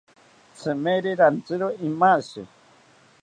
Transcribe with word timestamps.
Tzimeri 0.55 1.11
rantizro 1.19 1.67
imashi 1.87 2.41